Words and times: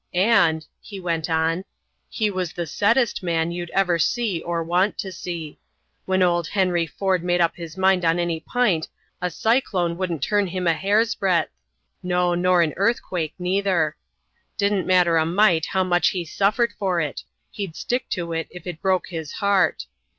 "And," 0.15 0.65
he 0.81 0.99
went 0.99 1.29
on, 1.29 1.63
"he 2.09 2.31
was 2.31 2.49
about 2.53 2.55
the 2.55 2.65
settest 2.65 3.21
man 3.21 3.51
you'd 3.51 3.69
ever 3.69 3.99
see 3.99 4.41
or 4.41 4.63
want 4.63 4.97
to 4.97 5.11
see. 5.11 5.59
When 6.05 6.23
old 6.23 6.47
Henry 6.47 6.87
Ford 6.87 7.23
made 7.23 7.39
up 7.39 7.55
his 7.55 7.77
mind 7.77 8.03
on 8.03 8.17
any 8.17 8.39
p'int 8.39 8.87
a 9.21 9.29
cyclone 9.29 9.97
wouldn't 9.99 10.23
turn 10.23 10.47
him 10.47 10.65
a 10.65 10.73
hairsbreadth 10.73 11.51
no, 12.01 12.33
nor 12.33 12.63
an 12.63 12.73
earthquake 12.77 13.35
neither. 13.37 13.95
Didn't 14.57 14.87
matter 14.87 15.17
a 15.17 15.25
mite 15.27 15.67
how 15.67 15.83
much 15.83 16.07
he 16.07 16.25
suffered 16.25 16.73
for 16.79 16.99
it 16.99 17.21
he'd 17.51 17.75
stick 17.75 18.09
to 18.09 18.33
it 18.33 18.47
if 18.49 18.65
it 18.65 18.81
broke 18.81 19.09
his 19.09 19.33
heart. 19.33 19.85